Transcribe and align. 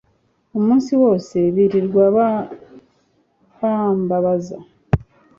umunsi 0.57 0.91
wose 1.03 1.37
birirwa 1.55 2.03
bambabaza 3.59 4.57